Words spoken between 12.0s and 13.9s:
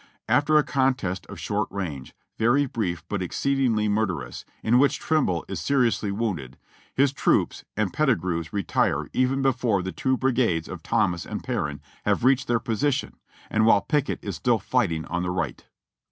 have reached their position, and while